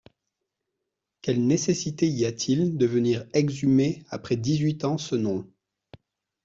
Quelle 1.21 1.45
nécessité 1.45 2.07
y 2.07 2.25
a-t-il 2.25 2.75
de 2.75 2.87
venir 2.87 3.23
exhumer 3.33 4.03
après 4.09 4.35
dix-huit 4.35 4.83
ans 4.83 4.97
ce 4.97 5.15
nom?… 5.15 5.47